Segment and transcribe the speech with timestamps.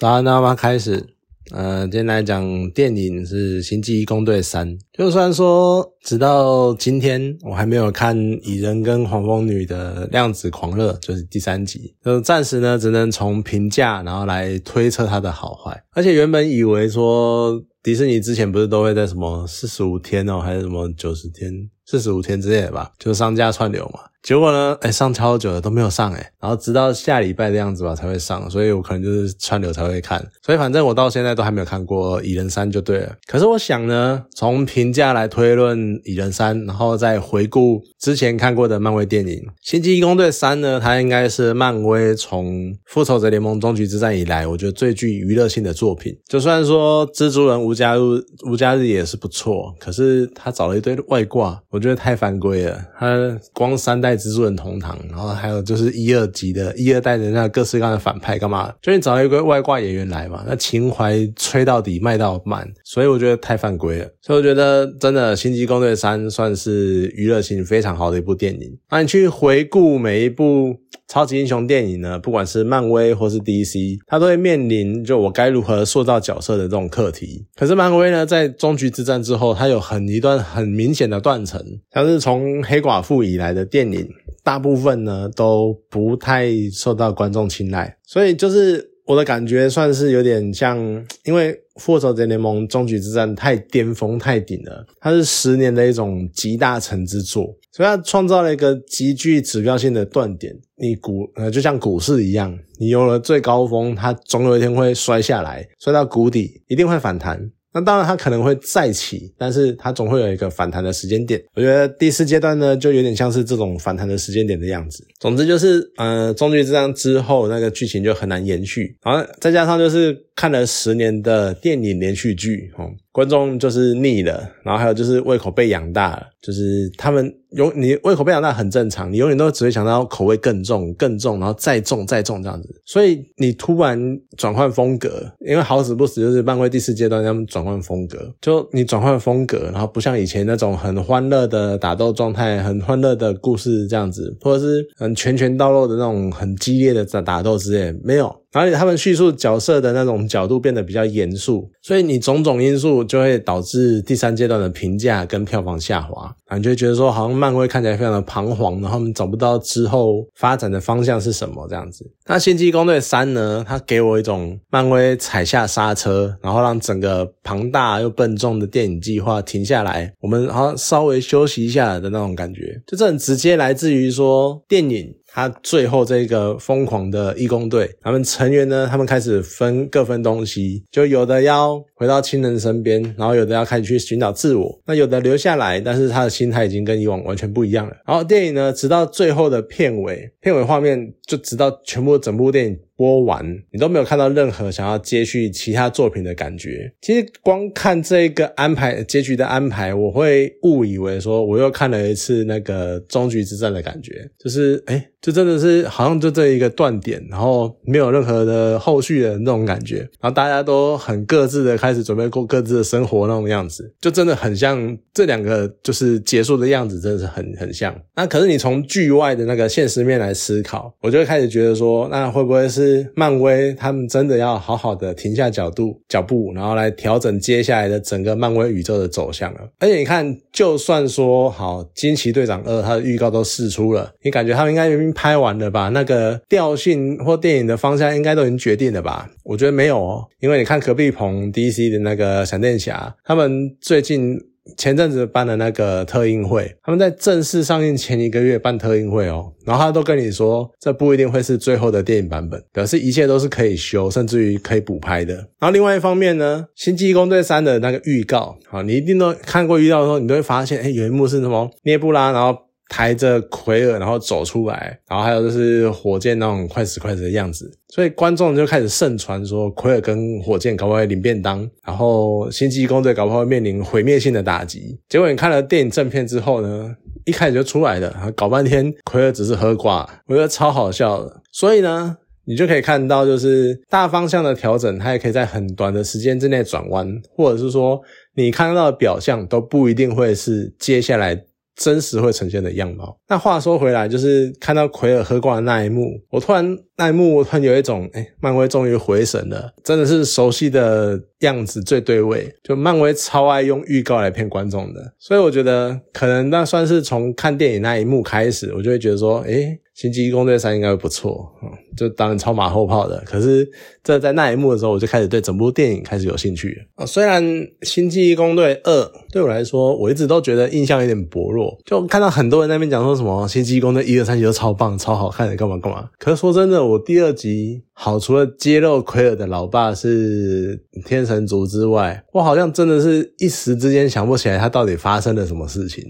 [0.00, 1.04] 好，那我们开始。
[1.50, 4.68] 呃，今天来讲电影是《星际异攻队三》。
[4.92, 15.82] 就算说，直到今天我还没有看蚁人跟黄蜂女的量子狂热，就是第三集，就暂时呢只能从评价然后来推测它的好坏。
[15.90, 21.52] 而且原本以为说，迪士尼之前不是都会在什么四十五天哦，还是什么九十天、
[21.84, 23.98] 四十五天之类的吧，就上架串流嘛。
[24.28, 24.76] 结果呢？
[24.82, 30.22] 哎，上超久了都没有上哎，然后直到下礼拜的样子吧才会上，所以我可能就是串流才会看。
[30.44, 33.16] 所以反正我到现在都还没有看过《蚁人三》就对了。
[33.26, 42.52] 可是我想呢，从评价来推论《蚁人三》，然后再回顾之前看过的漫威电影《星际异攻队三》呢，它应该是漫威从
[42.84, 46.14] 《复仇者联盟：终局之战》以来，我觉得最具娱乐性的作品。
[46.28, 48.00] 就算说蜘蛛人无家日
[48.46, 52.78] 无家日也是不错，可是他找了一堆外挂，我觉得太犯规了。
[53.00, 54.17] 他光三代。
[54.18, 58.72] 蜘蛛人同堂，然后还有就是一二级的一二代的那各式各样的反派，干嘛？
[58.82, 64.08] 就你找一个外挂演员来嘛，那情怀吹到底，卖到满，所以我觉得太犯规了。
[64.20, 68.76] 所以我觉得真的《星际攻队三》算是娱乐性非常好的一部电影。
[68.90, 70.74] 那你去回顾每一部
[71.06, 77.46] 超级英雄电影呢，不管是漫威或是 DC，它都会面临就我该如何塑造角色的这种课题。
[77.56, 81.62] 可是漫威呢，在终局之战之后，它有很一段很明显的断层，
[81.94, 84.07] 像是从黑寡妇以来的电影。
[84.42, 90.78] 大部分呢都不太受到观众青睐，所以就是我的感觉算是有点像，
[91.24, 100.54] 因为《复仇者联盟：终局之战》太巅峰太顶了，它是十年的一种集大成之作，所以它创造了一个极具指标性的断点。
[100.76, 107.50] 你股呃就像股市一样，你有了最高峰，它总有一天会摔下来，摔到谷底，一定会反弹。
[107.72, 111.42] 那当然，它可能会再起，但是它总会有一个反弹的时间点。
[111.54, 115.04] 我觉得第四阶段呢，就有点像是这种反弹的时间点的样子。
[115.20, 118.96] 总之就是，呃，终局之战之后，那个剧情就很难延续。
[119.04, 124.48] 然后再加上就是看了十年的电影连续剧，哦，观众就是腻了。
[124.62, 127.34] 然后还有就是胃口被养大了，就是他们。
[127.52, 132.68] 永你胃口被养大很正常，你永远都只会想到口味更重、更重，然后再重、再重这样子。
[132.84, 133.98] 所以你突然
[134.36, 148.30] 转换风格，因为好死不死就是漫威第四阶段他们转换风格，就你转换风格，然后不像以前那种很欢乐的打斗状态、很欢乐的故事这样子，或者是很拳拳到肉的那种很激烈的打打斗之类，没有。
[148.52, 162.04] 而且他们叙述角色的那种角度变得比较严肃，所以你种种因素就会导致第三阶段的评价跟票房下滑，你就觉得说好像漫威看起来非常的彷徨，然后他们找不到之后发展的方向是什么这样子。
[162.26, 163.64] 那《星际攻队三》呢？
[163.66, 175.14] 它给我一种漫威踩下刹车，然后让整个庞大又笨重的电影计划停下来，我们好像稍微休息一下的那种感觉，就这很直接来自于说电影。
[175.38, 187.96] 他最后这个疯狂的义工队，他们成员呢，他们开始分各分东西，就有的要回到亲人身边，然后有的要开始去寻找自我，那有的留下来，但是他的心态已经跟以往完全不一样了。
[188.06, 192.78] 然后电影呢，直到最后的片尾，片尾画面就直到全部整部电影。
[192.98, 196.92] 播完，你都没有看到任何想要接续其他作品的感觉。
[197.00, 217.98] 其实光看这个安排结局的安排，我会误以为说我又看了一次那个终局之战的感觉，就是哎，就真的是好像就这一个断点，然后没有任何的后续的那种感觉，然后大家都很各自的开开始准备过各自的生活那种样子，就真的很像这两个就是结束的样子，真的是很很像。
[218.14, 223.10] 那可是你从剧外的那个现实面来思考，我就会开始觉得说，那会不会是？
[223.14, 229.60] 漫威他们真的要好好的停下角度脚步，然后来调整接下来的整个漫威宇宙的走向了。
[229.78, 235.88] 而且你看，就算说好《惊奇队长二》它的预告都释出了，你感觉他们应该已经拍完了吧？
[235.88, 239.30] 那个调性或电影的方向应该都已经决定了吧？
[239.44, 244.38] 我觉得没有哦，因为你看隔壁棚 DC 的那个闪电侠，他们最近。
[244.76, 255.34] 前阵子办的那个特映会，他们在正式上映前一个月办特映会哦，然后他都跟你说，这不一定会是最后的电影版本，表示一切都是可以修，甚至于可以补拍的。
[255.58, 261.70] 然后另外一方面呢，《星际异攻队三》的那个预告，好，你一定都看过预告的时候，你都会发现，哎，有一幕是什么？
[261.84, 262.67] 涅布拉，然后。
[262.88, 274.98] 抬着奎尔，然后走出来，然后还有就是火箭那种快死快死的样子，所以观众就开始盛传说奎尔跟火箭搞不好会领便当，然后星际攻队搞不好会面临毁灭性的打击。
[275.08, 276.96] 结果你看了电影正片之后呢，
[277.26, 281.42] 一开始就出来了，搞半天奎尔只是喝挂，我觉得超好笑的。
[281.52, 288.00] 所以呢，你就可以看到，就是大方向的调整，它也可以在很短的时间之内转弯，或者是说
[288.34, 291.44] 你看到的表象都不一定会是接下来。
[291.78, 293.16] 真实会呈现的样貌。
[293.28, 302.52] 那话说回来，就是看到奎尔喝光的那一幕，我突然那一幕，我突然有一种，哎，漫威终于回神了，真的是熟悉的样子最对味。
[302.64, 309.78] 就漫威超爱用预告来骗观众的，所以我觉得可能那算是从看电影那一幕开始，我就会觉得说，哎。
[309.98, 313.20] 星际异攻队三应该会不错，嗯，就当然超马后炮的。
[313.26, 313.68] 可是
[314.04, 317.04] 这在那一幕的时候，我就开始对整部电影开始有兴趣啊。
[317.04, 317.42] 虽然
[317.82, 326.08] 星际异攻队二对我来说，我一直都觉得印象有点薄弱，就看到很多人那边讲说什么星际异攻队一二三集都超棒、超好看的，干嘛干嘛。
[326.16, 336.04] 可是说真的，我第二集好，除了揭露奎尔的老爸是天神族之外，我好像真的是一时之间想不起来他到底发生了什么事情。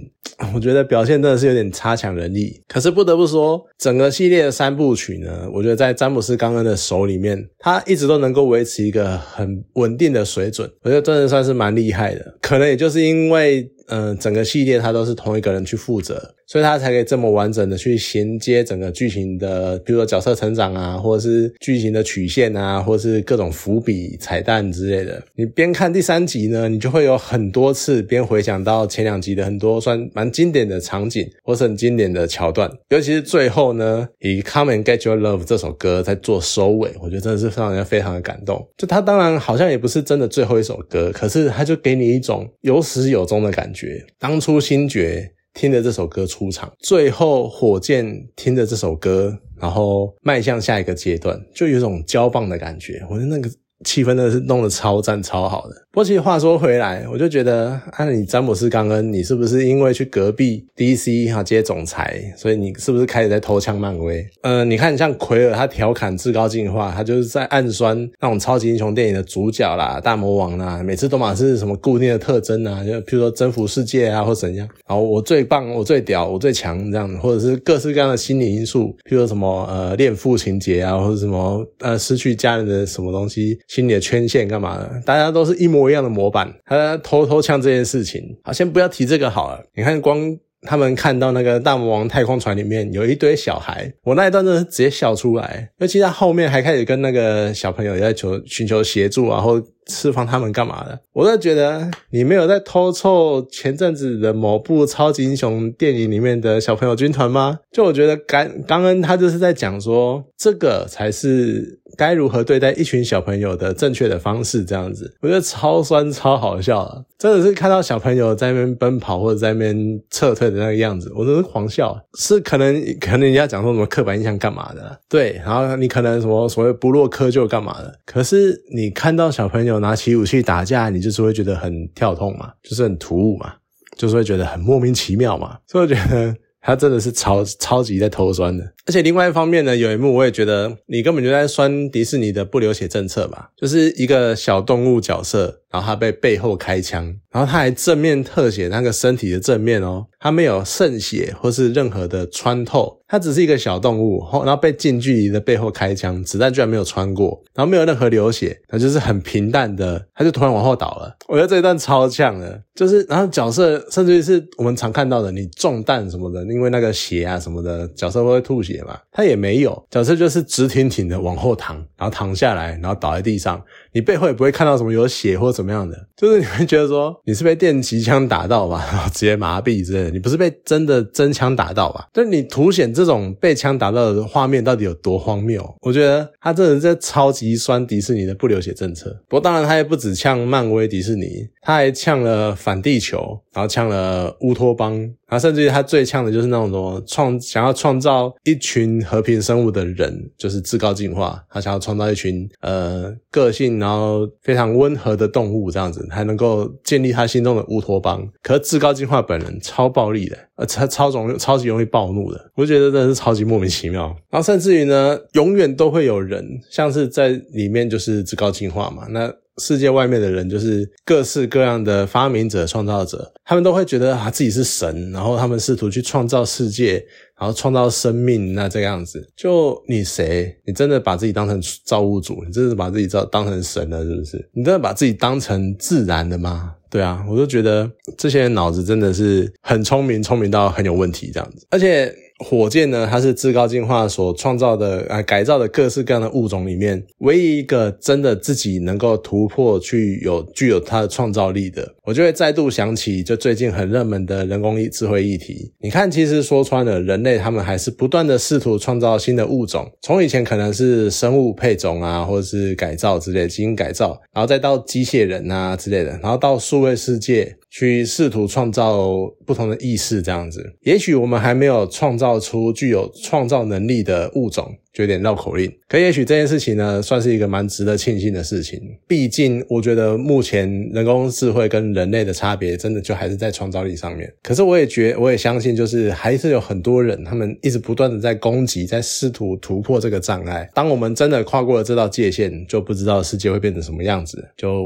[0.54, 2.60] 我觉得表现真的是有点差强人意。
[2.68, 3.64] 可是不得不说。
[3.78, 12.34] 整个系列的三部曲呢，我觉得在詹姆斯·冈恩的手里面，他一直都能够维持一个很稳定的水准，我觉得真的算是蛮厉害的。
[12.40, 13.70] 可能也就是因为。
[13.88, 25.22] 嗯，整个系列他都是同一个人去负责，所以他才可以这么完整的去衔接整个剧情的，比如说角色成长啊，或者是剧情的曲线啊，或者是各种伏笔、彩蛋之类的。
[25.34, 32.70] 你边看第三集呢，你就会有很多次边回想到前两集的很多算蛮经典的场景，或是很经典的桥段。
[32.90, 38.66] 尤其是最后呢，以《Come and Get Your Love》这首歌在做收尾，我觉得真的是让人非常的感动。
[38.76, 43.77] 就他当然好像也不是真的最后一首歌，可是他就给你一种有始有终的感觉。
[43.80, 53.00] 觉当初星爵听着这首歌出场，最后火箭听着这首歌，然后迈向下一个阶段，就有种交棒的感觉。
[53.08, 53.50] 我觉得那个。
[53.84, 55.76] 气氛真的是弄得超赞超好的。
[55.98, 64.24] 不过其实话说回来，我就觉得，啊，你詹姆斯·冈恩，你是不是因为去隔壁 DC 哈接总裁，所以你是不是开始在偷枪漫威？
[64.42, 74.68] 呃，你看像奎尔，他调侃至高进化，他就是在暗酸那种超级英雄电影的主角啦、大魔王啦，每次都嘛是什么固定的特征啊，就譬如说征服世界啊，或怎样。
[74.86, 83.58] 然后我最棒，我最屌，我最强这样子，或者是各式各样的心理因素，譬如说什么呃恋父情节啊，或者什么呃失去家人的什么东西。
[83.66, 85.02] 心理的圈线干嘛的？
[85.04, 86.52] 大家都是一模一样的模板。
[86.64, 89.62] 他偷偷枪这件事情，好，先不要提这个好了。
[89.74, 90.18] 你看，光
[90.62, 95.70] 他们看到那个大魔王太空船里面有一堆小孩，我那一段真的直接笑出来。
[95.78, 100.98] 尤其他后面还开始跟那个小朋友也在求寻求协助啊，或释放他们干嘛的？
[101.12, 107.60] 我都觉得你没有在偷凑前阵子的某部超级英雄电影里面的小朋友军团吗？
[107.70, 111.78] 就我觉得刚刚恩他就是在讲说，这个才是。
[111.98, 117.02] 该如何对待一群小朋友的正确的方式，这样子，我觉得超酸超好笑啊！
[117.18, 122.00] 真的是看到小朋友在那边奔跑或者在那边撤退的那个样子，我真是狂笑。
[122.16, 133.54] 是可能可能人家讲说什么刻板印象干嘛的，对，然后你可能什么所谓不落窠臼干嘛的，可是你看到小朋友拿起武器打架，你就是会觉得很跳痛嘛，就是很突兀嘛，
[133.96, 136.32] 就是会觉得很莫名其妙嘛，所以我觉得。
[136.60, 152.96] 他真的是超超级在偷酸的，而且另外一方面呢，有一幕我也觉得你根本就在酸迪士尼的不流血政策吧，就是一个小动物角色，然后他被背后开枪，然后他还正面特写那个身体的正面哦，他没有渗血或是任何的穿透。
[153.10, 161.16] 他只是一个小动物，然后被近距离的背后开枪，子弹居然没有穿过，然后没有任何流血，那就是很平淡的，他就突然往后倒了。
[161.26, 168.77] 我觉得这一段超像的，就是然后角色甚至于是我们常看到的，你中弹什么的，因为那个血啊什么的，角色会吐血
[169.10, 173.62] 他也没有，假设就是直挺挺的往后躺，然后躺下来，然后倒在地上。
[173.92, 182.06] 你背后也不会看到什么有血或怎么样的，就是你会觉得说你是被电击枪打到吧， 然后直接麻痹之类的，你不是被真的真枪打到吧？
[182.12, 185.62] 但你凸显这种被枪打到的画面到底有多荒谬？
[185.80, 189.10] 我觉得他真的在超级酸迪士尼的不流血政策。
[189.28, 194.98] 不过当然他也不止呛漫威迪士尼，他还呛了反地球，然后呛了乌托邦。
[195.30, 201.38] 然后甚至于他最呛的就是那种什么创想要创造一群和平生物的人，就是至高进化。
[201.50, 208.26] 他想要创造一群呃个性然后非常温和的动物，这样子还能够建立他心中的乌托邦。
[208.42, 214.06] 可是至高进化本人超暴力的，呃超超容超级容易暴怒的，我觉得真的是超级莫名其妙。
[214.30, 219.32] 然后甚至于呢，永远都会有人像是在里面就是至高进化嘛，那。
[219.58, 227.04] 世界外面的人就是各式各样的发明者、创造者，他们都会觉得啊自己是神，然后他们试图去创造世界，
[227.38, 228.54] 然后创造生命。
[228.54, 230.56] 那这个样子，就你谁？
[230.64, 232.42] 你真的把自己当成造物主？
[232.46, 234.02] 你真的把自己造当成神了？
[234.04, 234.48] 是不是？
[234.52, 236.74] 你真的把自己当成自然的吗？
[236.90, 241.66] 对啊，我就觉得这些人脑子真的是很聪明，聪明到很有问题这样子。
[241.68, 255.72] 而且火箭呢，它是至高进化所创造的啊改造的各式各样的物种里面，唯一一个真的自己能够突破去有具有它的创造力的，我就会再度想起就最近很热门的人工智慧议题。
[255.80, 267.56] 你看，其实说穿了，人类他们还是不断的试图创造新的物种，从以前可能是生物配种啊，或者是改造之类基因改造，然后再到机械人啊之类的，然后到数位世界。
[267.70, 269.08] 去试图创造
[269.44, 275.70] 不同的意识，这样子，也许我们还没有创造出具有创造能力的物种，就有点绕口令。
[275.86, 278.80] 可也许这件事情呢，算是一个蛮值得庆幸的事情。
[279.06, 284.32] 毕竟，我觉得目前人工智慧跟人类的差别，真的就还是在创造力上面。
[284.42, 290.68] 可是，我也觉，我也相信，就是还是有很多人，他们一直不断的在攻击，在试图突破这个障碍。
[290.74, 294.48] 当我们真的跨过了这道界限，就不知道世界会变成什么样子。
[294.56, 294.82] 就。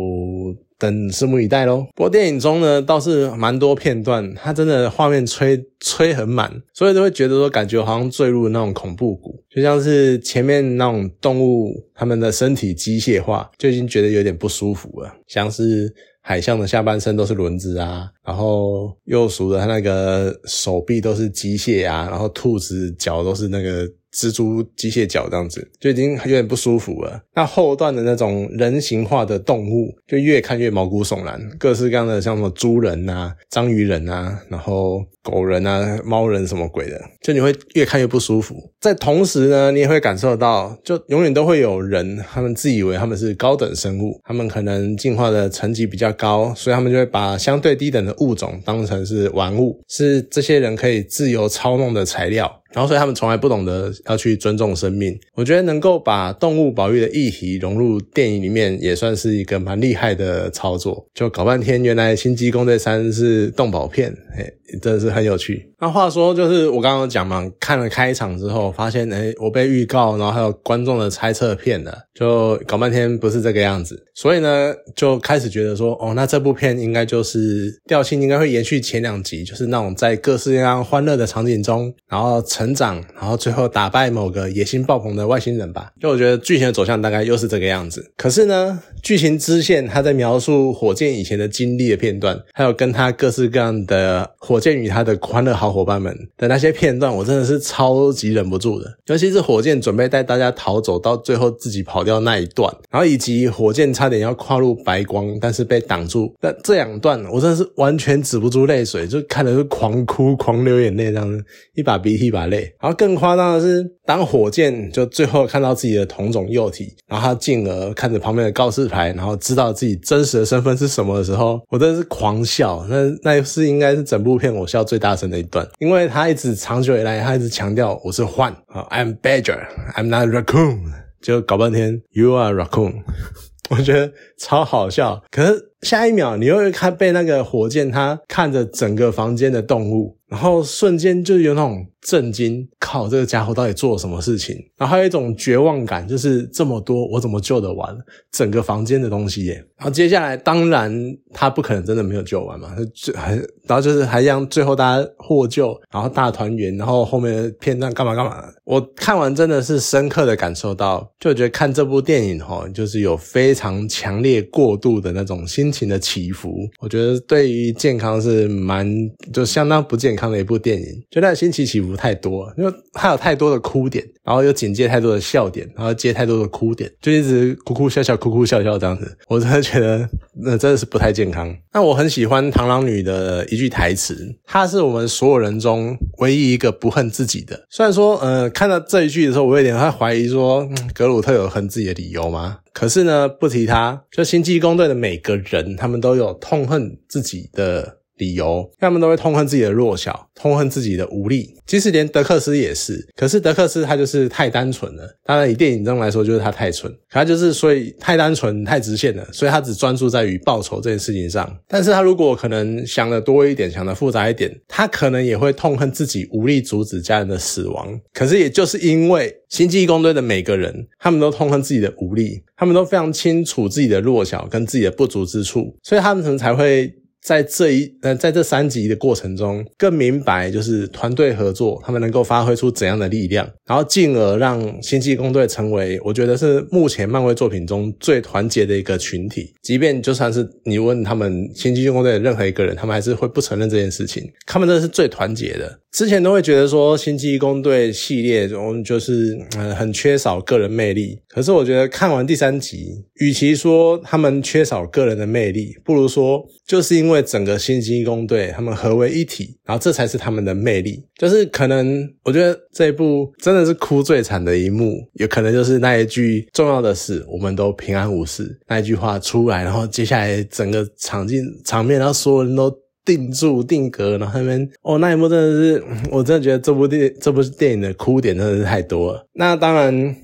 [0.82, 1.86] 等拭目以待喽。
[1.94, 15.14] 不过电影中呢，倒是蛮多片段，它真的画面吹吹很满，所以都会觉得说，感觉好像坠入那种恐怖谷，就像是前面那种动物，它们的身体机械化，就已经觉得有点不舒服了。
[15.28, 23.88] 像是海象的下半身都是轮子啊，然后幼鼠的它那个手臂都是机械啊，然后兔子脚都是那个。
[24.12, 27.20] 蜘蛛机械脚这样子就已经有点不舒服了。
[27.34, 38.54] 那后段的那种人形化的动物，就越看越毛骨悚然，各式各样的像什么猪人啊、章鱼人啊，然后狗人啊、猫人什么鬼的，就你会越看越不舒服。
[38.80, 52.61] 在同时呢，你也会感受到，就永远都会有人，他们自以为他们是高等生物，他们可能进化的层级比较高，所以他们就会把相对低等的物种当成是玩物，是这些人可以自由操弄的材料。
[52.72, 55.18] 然后，所以他们从来不懂得要去尊重生命。
[55.34, 61.06] 我觉得能够把动物保育的议题融入电影里面，也算是一个蛮厉害的操作。
[61.14, 64.52] 就搞半天，原来《星际攻队三》是动保片，嘿。
[64.80, 65.70] 真的是很有趣。
[65.78, 74.02] 那话说，就是我刚刚讲嘛，看了开场之后，发现哎，我被预告，然后还有观众的猜测骗了，就搞半天不是这个样子。
[74.14, 85.92] 所以呢，就开始觉得说，哦，那这部片应该就是调性应该会延续前两集，就是那种在各式各样欢乐的场景中，然后成成长，然后最后打败某个野心爆棚的外星人吧。
[86.00, 88.10] 就我觉得剧情的走向大概又是这个样子。
[88.16, 94.62] 可是呢，剧情支线他在描述火箭以前的经历的片段，还有跟他各式各样的火。
[94.62, 98.96] 箭与他的欢乐好伙伴们的那些片段，我真的是超级忍不住的。
[99.06, 106.32] 尤其是火箭准备带大家逃走，到最后自己跑掉那一段，然后以及火箭差点要跨入白光，但是被挡住。
[106.40, 112.72] 那这两段，我真的是完全止不住泪水，就看的是狂哭、狂流眼泪这样子，一把鼻涕一把泪。
[112.80, 122.86] 然后更夸张的是，当火箭就最后看到自己的同种幼体，然后他进而看着旁边的告示牌，然后知道自己真实的身份是什么的时候，我真是狂笑。
[122.88, 124.52] 那那是应该是整部片。
[124.52, 130.80] 我笑最大声的一段，因为他一直长久以来，他一直强调我是獾啊，I'm badger，I'm not raccoon，
[131.22, 133.02] 就搞半天 You are raccoon，
[133.70, 135.22] 我觉得超好笑。
[135.30, 141.86] 可是下一秒，你又会看被那个火箭，他看着整个房间的动物，然后瞬间就有那种。
[142.02, 142.68] 震惊！
[142.80, 144.56] 靠，这个家伙到底做了什么事情？
[144.76, 147.96] 然后还有一种绝望感，就是这么多，我怎么救得完
[148.32, 149.54] 整个房间的东西耶？
[149.76, 150.92] 然后接下来，当然
[151.32, 158.44] 他不可能真的没有救完嘛，就还然后就是还让最后大家获救，然后大团圆，然后后面的片段干嘛干嘛？
[158.64, 166.54] 我看完真的是深刻的感受到，就觉得看这部电影哈，就是有非常强烈过度的那种心情的起伏。
[166.78, 168.86] 我觉得对于健康是蛮
[169.32, 171.96] 就相当不健康的一部电影，就那心情起伏。
[172.02, 179.16] 太多，因为它有太多的哭点，然后又紧接太多的笑点，然后接太多的哭点，就一直哭哭笑笑，哭哭笑笑这样子。
[179.28, 180.08] 我真的觉得
[180.42, 181.54] 那真的是不太健康。
[181.72, 187.66] 那我很喜欢螳螂女的一句台词，她是我们所有人中唯一一个不恨自己的。
[187.70, 192.58] 虽然说，呃，看到这一句的时候，我有点会怀疑说，格鲁特有恨自己的理由吗？
[192.72, 197.98] 可是呢，不提他，就星际工队的每个人，他们都有痛恨自己的。
[198.16, 201.54] 理由，他们都会痛恨自己的弱小，痛恨自己的无力。
[201.66, 205.16] 其实连德克斯也是，可是德克斯他就是太单纯了。
[205.24, 211.50] 当然，以电影中来说，就是他太蠢，他就是所以太单纯、太直线了，所以他只专注在于报仇这件事情上。
[211.66, 217.98] 但是他如果可能想的多一点，想的复杂一点，他可能也会痛恨自己无力阻止家人的死亡。
[218.12, 226.92] 可是也就是因为星际义工队的每个人，他们都痛恨自己的无力，他们都非常清楚自己的弱小跟自己的不足之处，所以他们可能才会。
[227.22, 239.52] 在这一呃在这三集的过程中，更明白就是团队合作，他们能够发挥出怎样的力量，然后进而让星际公队成为我觉得是目前漫威作品中最团结的一个群体。
[239.62, 244.28] 即便就算是你问他们星际公队的任何一个人，他们还是会不承认这件事情。
[244.46, 245.78] 他们真的是最团结的。
[245.92, 252.86] 之前都会觉得说星际公队系列中就是嗯很缺少个人魅力，可是我觉得看完第三集，
[253.16, 261.00] 与其说他们缺少个人的魅力，不如说就是因为为整个星际公队他们合为一体，然后这才是他们的魅力。
[261.16, 272.76] 就是可能我觉得这一部真的是哭最惨的一幕，有可能就是那一句重要的是我们都平安无事那一句话出来，然后接下来整个场景场面，然后所有人都。
[273.04, 279.26] 定住定格，然后他们哦，那一幕真的是，我真的觉得这部电这部电影的哭点真的是太多了。
[279.32, 280.14] 那当然，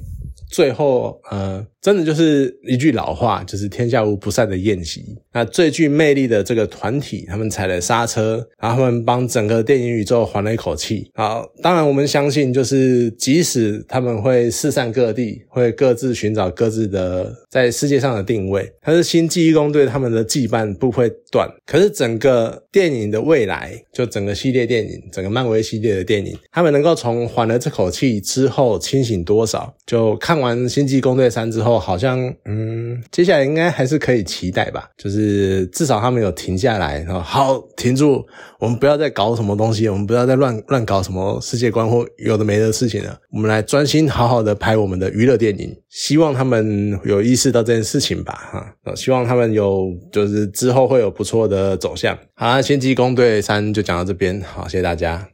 [0.48, 1.66] 最后呃。
[1.88, 5.02] 真的就是一句老话，就是天下无不散的宴席。
[5.32, 11.10] 那最具魅力的这个团体，他们踩了刹车，然后他们帮整个电影宇宙缓了一口气。
[11.14, 21.48] 好，当然我们相信，就是即使他们会四散各地，会各自寻找各自的在世界上的定位，可是新记忆工对他们的羁绊不会断。
[21.64, 29.74] 可是整个电影的未来，就整个系列电影，整个漫威系列的电影，他们能够从缓了这口气之后清醒多少？
[29.86, 31.77] 就看完星际工队三之后。
[31.78, 34.88] 好像嗯，接下来应该还是可以期待吧。
[34.96, 38.24] 就是至少他们有停下来，然后好停住，
[38.58, 43.18] 我们不要再搞什么东西，我们不要再乱乱搞什么世界观或有的没的事情了。
[43.30, 45.74] 我们来专心好好的拍我们的娱乐电影。
[45.88, 48.94] 希望他们有意识到这件事情吧，哈。
[48.94, 52.16] 希望他们有就是之后会有不错的走向。
[52.34, 55.26] 好，先机工队三就讲到这边，好，谢谢大家。